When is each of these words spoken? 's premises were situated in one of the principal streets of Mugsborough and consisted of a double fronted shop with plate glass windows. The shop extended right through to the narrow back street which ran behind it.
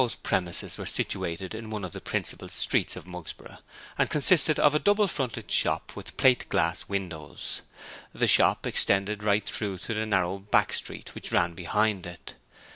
's 0.03 0.15
premises 0.15 0.79
were 0.79 0.85
situated 0.87 1.53
in 1.53 1.69
one 1.69 1.85
of 1.85 1.91
the 1.91 2.01
principal 2.01 2.49
streets 2.49 2.95
of 2.95 3.05
Mugsborough 3.05 3.59
and 3.99 4.09
consisted 4.09 4.57
of 4.57 4.73
a 4.73 4.79
double 4.79 5.07
fronted 5.07 5.51
shop 5.51 5.91
with 5.95 6.17
plate 6.17 6.49
glass 6.49 6.89
windows. 6.89 7.61
The 8.11 8.25
shop 8.25 8.65
extended 8.65 9.21
right 9.21 9.45
through 9.45 9.77
to 9.77 9.93
the 9.93 10.07
narrow 10.07 10.39
back 10.39 10.73
street 10.73 11.13
which 11.13 11.31
ran 11.31 11.53
behind 11.53 12.07
it. 12.07 12.33